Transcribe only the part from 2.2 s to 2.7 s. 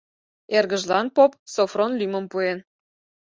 пуэн.